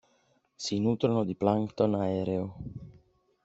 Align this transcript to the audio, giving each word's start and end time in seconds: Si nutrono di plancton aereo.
Si 0.57 0.79
nutrono 0.79 1.23
di 1.23 1.35
plancton 1.35 1.93
aereo. 1.93 2.47